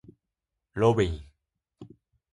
[0.73, 1.21] ロビン